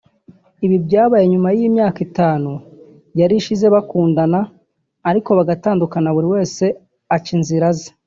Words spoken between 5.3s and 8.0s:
bazagutandukana buri wese aca inzira ze